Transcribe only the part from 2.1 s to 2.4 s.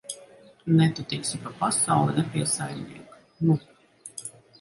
ne